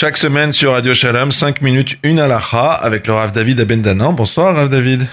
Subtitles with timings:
[0.00, 4.14] Chaque semaine sur Radio Shalom, 5 minutes, une alaha avec le Rav David Abendanan.
[4.14, 5.06] Bonsoir Rav David.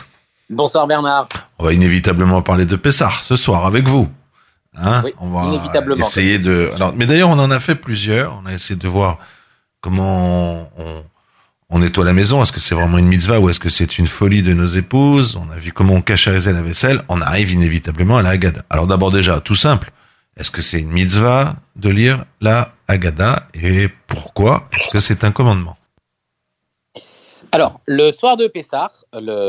[0.50, 1.28] Bonsoir Bernard.
[1.60, 4.08] On va inévitablement parler de Pessah ce soir avec vous.
[4.78, 6.06] Hein oui, on va inévitablement.
[6.06, 6.70] essayer de.
[6.78, 8.42] Alors, mais d'ailleurs, on en a fait plusieurs.
[8.42, 9.18] On a essayé de voir
[9.82, 11.04] comment on,
[11.70, 12.42] on nettoie la maison.
[12.42, 15.36] Est-ce que c'est vraiment une mitzvah ou est-ce que c'est une folie de nos épouses?
[15.36, 17.04] On a vu comment on cacharisait la vaisselle.
[17.10, 18.64] On arrive inévitablement à la Haggadah.
[18.70, 19.92] Alors d'abord déjà, tout simple.
[20.38, 25.32] Est-ce que c'est une mitzvah de lire la Haggadah et pourquoi est-ce que c'est un
[25.32, 25.76] commandement?
[27.52, 28.92] Alors, le soir de Pessah,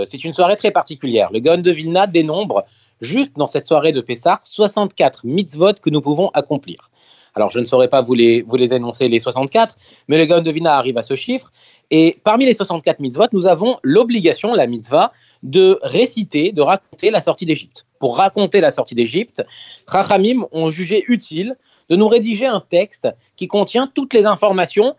[0.07, 1.31] c'est une soirée très particulière.
[1.31, 2.65] Le Gaon de Vilna dénombre,
[3.03, 6.91] juste dans cette soirée de Pessah, 64 mitzvot que nous pouvons accomplir.
[7.35, 9.77] Alors, je ne saurais pas vous les, vous les énoncer, les 64,
[10.09, 11.53] mais le Gaon de Vilna arrive à ce chiffre.
[11.91, 17.21] Et parmi les 64 mitzvot, nous avons l'obligation, la mitzvah, de réciter, de raconter la
[17.21, 17.87] sortie d'Égypte.
[17.99, 19.43] Pour raconter la sortie d'Égypte,
[19.87, 21.57] Rachamim ont jugé utile
[21.89, 24.95] de nous rédiger un texte qui contient toutes les informations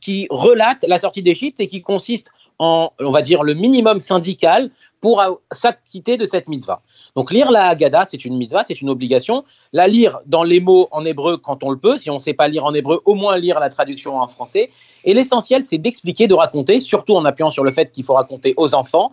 [0.00, 2.28] qui relatent la sortie d'Égypte et qui consiste
[2.62, 6.80] on va dire, le minimum syndical pour s'acquitter de cette mitzvah.
[7.16, 9.44] Donc lire la Haggadah, c'est une mitzvah, c'est une obligation.
[9.72, 11.98] La lire dans les mots en hébreu quand on le peut.
[11.98, 14.70] Si on ne sait pas lire en hébreu, au moins lire la traduction en français.
[15.04, 18.54] Et l'essentiel, c'est d'expliquer, de raconter, surtout en appuyant sur le fait qu'il faut raconter
[18.56, 19.10] aux enfants,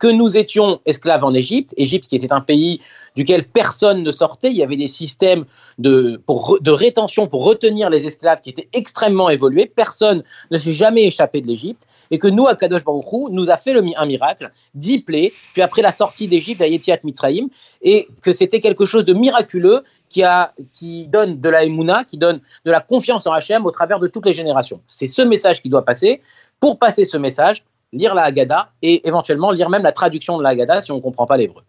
[0.00, 2.80] que nous étions esclaves en Égypte, Égypte qui était un pays
[3.16, 5.44] duquel personne ne sortait, il y avait des systèmes
[5.78, 6.22] de,
[6.66, 11.46] rétention pour retenir les esclaves qui étaient extrêmement évolués, personne ne s'est jamais échappé de
[11.46, 15.32] l'Égypte, et que nous, à Kadosh Baruch nous a fait le, un miracle, dix plaies,
[15.52, 17.48] puis après la sortie d'Égypte à Yetziat Mitzrayim,
[17.82, 22.70] et que c'était quelque chose de miraculeux qui donne de la émouna, qui donne de
[22.70, 24.80] la confiance en Hachem au travers de toutes les générations.
[24.86, 26.22] C'est ce message qui doit passer.
[26.58, 30.50] Pour passer ce message, lire la Haggadah et éventuellement lire même la traduction de la
[30.50, 31.62] Haggadah si on ne comprend pas l'hébreu.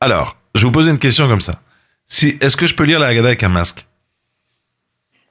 [0.00, 1.60] Alors, je vous pose une question comme ça.
[2.06, 3.86] Si, est-ce que je peux lire la Haggadah avec un masque?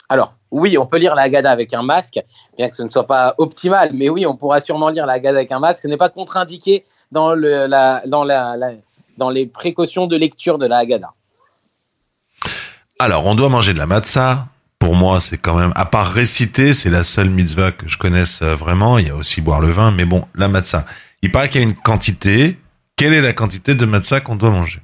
[0.10, 2.20] Alors, oui, on peut lire la Haggadah avec un masque,
[2.58, 5.38] bien que ce ne soit pas optimal, mais oui, on pourra sûrement lire la Haggadah
[5.38, 5.82] avec un masque.
[5.84, 8.56] Ce n'est pas contre-indiqué dans, le, la, dans, la,
[9.18, 11.14] dans les précautions de lecture de la Haggadah.
[13.00, 14.48] Alors, on doit manger de la matzah,
[14.80, 18.42] pour moi, c'est quand même, à part réciter, c'est la seule mitzvah que je connaisse
[18.42, 18.98] euh, vraiment.
[18.98, 20.86] Il y a aussi boire le vin, mais bon, la matzah.
[21.22, 22.58] Il paraît qu'il y a une quantité.
[22.96, 24.82] Quelle est la quantité de matzah qu'on doit manger?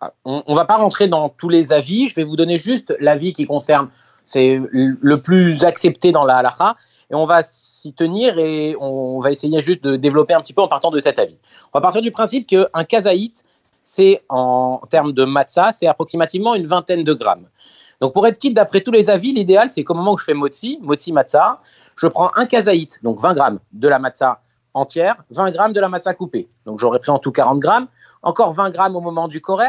[0.00, 2.08] Ah, On ne va pas rentrer dans tous les avis.
[2.08, 3.88] Je vais vous donner juste l'avis qui concerne,
[4.26, 6.76] c'est le plus accepté dans la halakha.
[7.10, 10.62] Et on va s'y tenir et on va essayer juste de développer un petit peu
[10.62, 11.38] en partant de cet avis.
[11.72, 13.44] On va partir du principe qu'un kazaït,
[13.84, 17.46] c'est en termes de matzah, c'est approximativement une vingtaine de grammes.
[18.00, 20.34] Donc pour être quitte d'après tous les avis, l'idéal c'est qu'au moment où je fais
[20.34, 21.60] motzi, motzi matzah,
[21.96, 24.40] je prends un kazaït, donc 20 grammes de la matzah
[24.74, 26.48] entière, 20 grammes de la matzah coupée.
[26.66, 27.86] Donc j'aurais pris en tout 40 grammes,
[28.22, 29.64] encore 20 grammes au moment du korer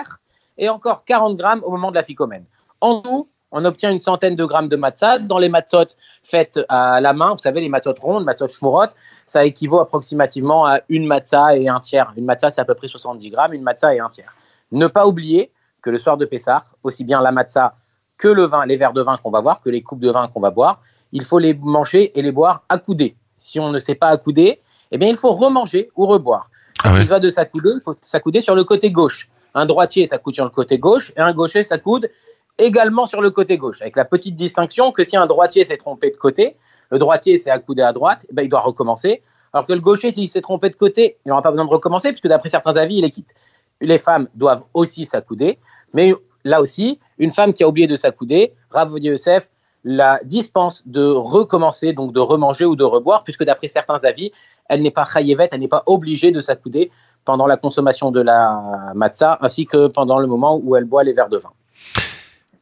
[0.58, 2.46] et encore 40 grammes au moment de la ficomène.
[2.82, 5.20] En tout, on obtient une centaine de grammes de matzah.
[5.20, 5.86] Dans les matzot
[6.24, 8.88] faites à la main, vous savez, les matzot rondes, matzot shmurot,
[9.28, 12.12] ça équivaut approximativement à une matzah et un tiers.
[12.18, 14.34] Une matzah, c'est à peu près 70 grammes, une matzah et un tiers.
[14.72, 17.76] Ne pas oublier que le soir de Pessah, aussi bien la matzah
[18.18, 20.28] que le vin, les verres de vin qu'on va boire, que les coupes de vin
[20.28, 20.82] qu'on va boire,
[21.12, 23.16] il faut les manger et les boire accoudés.
[23.38, 24.60] Si on ne sait pas accouder,
[24.92, 26.50] eh bien, il faut remanger ou reboire.
[26.84, 29.30] Ah il va de s'accouder, il faut s'accouder sur le côté gauche.
[29.54, 32.10] Un droitier s'accoude sur le côté gauche et un gaucher s'accoude
[32.58, 36.12] également sur le côté gauche, avec la petite distinction que si un droitier s'est trompé
[36.12, 36.56] de côté,
[36.90, 39.22] le droitier s'est accoudé à droite, eh ben, il doit recommencer.
[39.54, 42.10] Alors que le gaucher, s'il s'est trompé de côté, il n'aura pas besoin de recommencer,
[42.10, 43.34] puisque d'après certains avis, il est quitte.
[43.82, 45.58] Les femmes doivent aussi s'accouder,
[45.94, 46.14] mais
[46.46, 49.50] là aussi, une femme qui a oublié de s'accouder, Rav Yosef
[49.86, 54.32] la dispense de recommencer, donc de remanger ou de reboire, puisque d'après certains avis,
[54.68, 56.90] elle n'est pas chayevet, elle n'est pas obligée de s'accouder
[57.24, 61.14] pendant la consommation de la matzah, ainsi que pendant le moment où elle boit les
[61.14, 61.52] verres de vin.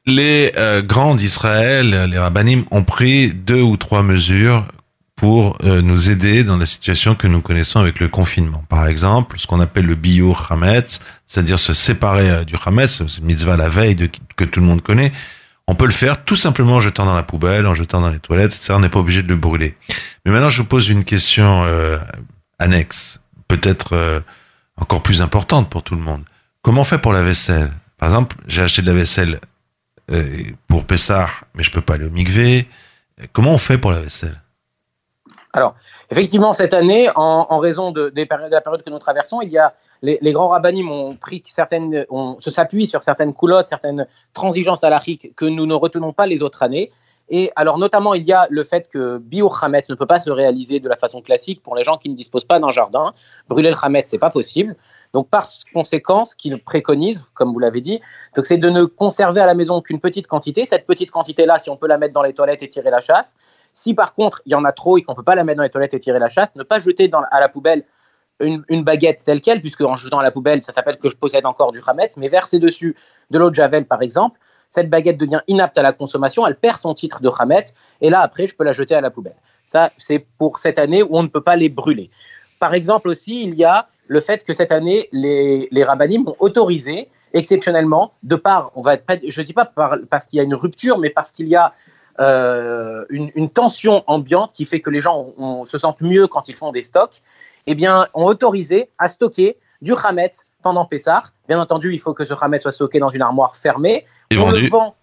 [0.06, 4.68] Les euh, grands d'Israël, les rabbinim, ont pris deux ou trois mesures
[5.24, 8.62] pour euh, nous aider dans la situation que nous connaissons avec le confinement.
[8.68, 13.24] Par exemple, ce qu'on appelle le bio hametz, c'est-à-dire se séparer euh, du hametz, c'est
[13.24, 13.96] mitzvah la veille
[14.36, 15.14] que tout le monde connaît.
[15.66, 18.20] On peut le faire tout simplement en jetant dans la poubelle, en jetant dans les
[18.20, 18.74] toilettes, etc.
[18.76, 19.78] On n'est pas obligé de le brûler.
[20.26, 21.98] Mais maintenant, je vous pose une question euh,
[22.60, 24.22] annexe, peut-être
[24.76, 26.26] encore plus importante pour tout le monde.
[26.64, 27.72] Comment on fait pour la vaisselle?
[27.98, 29.40] Par exemple, j'ai acheté de la vaisselle
[30.68, 32.68] pour Pessar, mais je peux pas aller au mikvé.
[33.32, 34.43] Comment on fait pour la vaisselle?
[35.56, 35.76] Alors,
[36.10, 38.26] effectivement, cette année, en, raison de, la
[38.62, 42.08] période que nous traversons, il y a les, grands rabbinim ont pris certaines,
[42.40, 46.64] se s'appuie sur certaines coulottes, certaines transigences halachiques que nous ne retenons pas les autres
[46.64, 46.92] années.
[47.30, 50.30] Et alors, notamment, il y a le fait que bio Hametz ne peut pas se
[50.30, 53.14] réaliser de la façon classique pour les gens qui ne disposent pas d'un jardin.
[53.48, 54.76] Brûler le Hametz, c'est pas possible.
[55.14, 58.02] Donc, par conséquent, ce qu'il préconise, comme vous l'avez dit,
[58.44, 60.66] c'est de ne conserver à la maison qu'une petite quantité.
[60.66, 63.36] Cette petite quantité-là, si on peut la mettre dans les toilettes et tirer la chasse.
[63.72, 65.58] Si par contre, il y en a trop et qu'on ne peut pas la mettre
[65.58, 67.86] dans les toilettes et tirer la chasse, ne pas jeter dans, à la poubelle
[68.40, 71.46] une, baguette telle qu'elle, puisque en jetant à la poubelle, ça s'appelle que je possède
[71.46, 72.96] encore du Hametz, mais verser dessus
[73.30, 74.40] de l'eau de Javel, par exemple,
[74.74, 78.22] cette baguette devient inapte à la consommation, elle perd son titre de Hametz, et là,
[78.22, 79.36] après, je peux la jeter à la poubelle.
[79.68, 82.10] Ça, c'est pour cette année où on ne peut pas les brûler.
[82.60, 86.36] Par exemple aussi, il y a le fait que cette année, les, les rabbinim ont
[86.40, 89.72] autorisé, exceptionnellement, de part, on va être, je ne dis pas
[90.10, 91.72] parce qu'il y a une rupture, mais parce qu'il y a
[92.20, 95.34] euh, une, tension ambiante qui fait que les gens
[95.66, 97.22] se sentent mieux quand ils font des stocks,
[97.68, 101.24] eh bien, ont autorisé à stocker du Hametz pendant Pessah.
[101.48, 104.06] Bien entendu, il faut que ce Hametz soit stocké dans une armoire fermée.
[104.32, 104.96] on le vend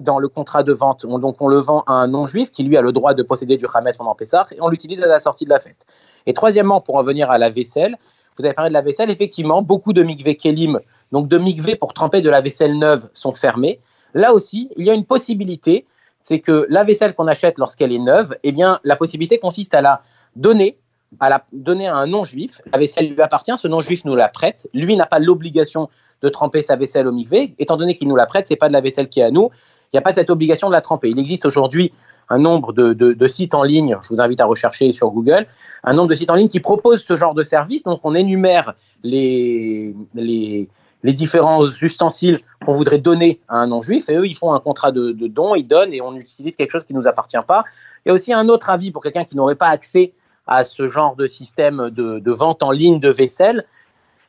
[0.00, 2.82] dans le contrat de vente, donc on le vend à un non-juif qui lui a
[2.82, 5.50] le droit de posséder du Hametz pendant Pessah et on l'utilise à la sortie de
[5.50, 5.86] la fête.
[6.26, 7.96] Et troisièmement, pour en venir à la vaisselle,
[8.36, 10.80] vous avez parlé de la vaisselle, effectivement, beaucoup de mikveh kelim,
[11.12, 13.78] donc de mikveh pour tremper de la vaisselle neuve, sont fermés.
[14.14, 15.86] Là aussi, il y a une possibilité,
[16.20, 19.82] c'est que la vaisselle qu'on achète lorsqu'elle est neuve, eh bien, la possibilité consiste à
[19.82, 20.02] la
[20.34, 20.78] donner
[21.20, 22.60] à la donner à un non-juif.
[22.72, 24.68] La vaisselle lui appartient, ce non-juif nous la prête.
[24.74, 25.88] Lui n'a pas l'obligation
[26.22, 27.54] de tremper sa vaisselle au mikvé.
[27.58, 29.50] Étant donné qu'il nous la prête, c'est pas de la vaisselle qui est à nous.
[29.92, 31.10] Il n'y a pas cette obligation de la tremper.
[31.10, 31.92] Il existe aujourd'hui
[32.30, 35.46] un nombre de, sites en ligne, je vous invite à rechercher sur Google,
[35.82, 37.84] un nombre de sites en ligne qui proposent ce genre de service.
[37.84, 40.68] Donc on énumère les, les,
[41.04, 45.12] différents ustensiles qu'on voudrait donner à un non-juif et eux, ils font un contrat de,
[45.12, 47.64] de don, ils donnent et on utilise quelque chose qui ne nous appartient pas.
[48.04, 50.12] Il y a aussi un autre avis pour quelqu'un qui n'aurait pas accès
[50.48, 53.64] à ce genre de système de, vente en ligne de vaisselle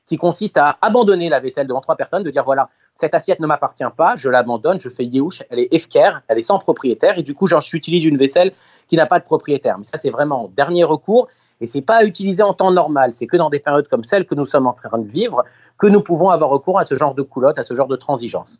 [0.05, 3.47] qui consiste à abandonner la vaisselle devant trois personnes, de dire voilà, cette assiette ne
[3.47, 7.23] m'appartient pas, je l'abandonne, je fais yéouch, elle est efker, elle est sans propriétaire, et
[7.23, 8.51] du coup, j'utilise une vaisselle
[8.87, 9.77] qui n'a pas de propriétaire.
[9.77, 11.27] Mais ça, c'est vraiment dernier recours,
[11.61, 14.25] et c'est pas à utiliser en temps normal, c'est que dans des périodes comme celle
[14.25, 15.43] que nous sommes en train de vivre
[15.77, 18.59] que nous pouvons avoir recours à ce genre de coulotte, à ce genre de transigence.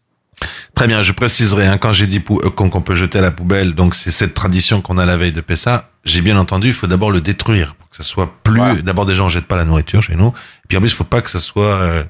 [0.75, 3.74] Très bien, je préciserai, hein, quand j'ai dit euh, qu'on peut jeter à la poubelle,
[3.74, 6.88] donc c'est cette tradition qu'on a la veille de Pessa, j'ai bien entendu, il faut
[6.88, 8.81] d'abord le détruire, pour que ça soit plus...
[8.83, 11.03] D'abord, déjà, on jette pas la nourriture chez nous, et puis en plus, il faut
[11.03, 11.65] pas que ça soit...
[11.65, 12.03] Euh,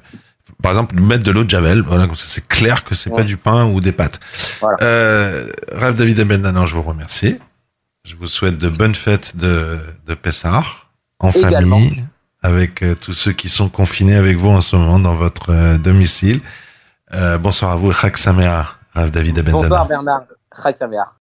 [0.62, 3.22] par exemple, mettre de l'eau de Javel, voilà, comme ça c'est clair que c'est pas
[3.22, 4.20] du pain ou des pâtes.
[4.60, 4.76] Voilà.
[4.82, 7.38] Euh, Rav David Abendanan, je vous remercie.
[8.04, 10.64] Je vous souhaite de bonnes fêtes de, de Pessah,
[11.18, 12.04] en famille,
[12.42, 16.40] avec euh, tous ceux qui sont confinés avec vous en ce moment dans votre domicile.
[17.12, 18.16] Euh, bonsoir à vous, Chak
[18.94, 19.62] Rav David Abendana.
[19.62, 20.24] Bonsoir Bernard,
[20.62, 20.76] Chak